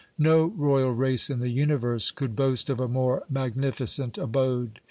[0.17, 4.79] No royal race in the universe could boast of a more magnificent abode.